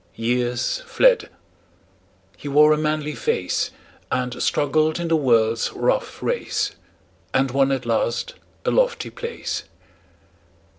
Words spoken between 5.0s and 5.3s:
the